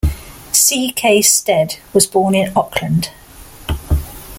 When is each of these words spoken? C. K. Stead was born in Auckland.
C. 0.51 0.91
K. 0.93 1.21
Stead 1.21 1.75
was 1.93 2.07
born 2.07 2.33
in 2.33 2.51
Auckland. 2.55 3.09